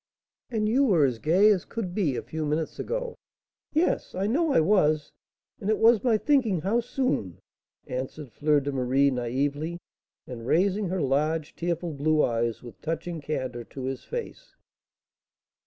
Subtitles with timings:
[0.49, 3.13] "And you were as gay as could be a few minutes ago."
[3.71, 5.11] "Yes, I know I was;
[5.59, 7.37] and it was my thinking how soon"
[7.85, 9.77] answered Fleur de Marie, naïvely,
[10.25, 14.55] and raising her large, tearful blue eyes, with touching candour, to his face.